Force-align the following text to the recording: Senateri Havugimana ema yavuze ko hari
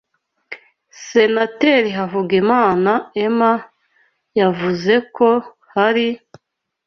Senateri 1.07 1.89
Havugimana 1.97 2.93
ema 3.25 3.51
yavuze 4.39 4.93
ko 5.15 5.29
hari 5.73 6.07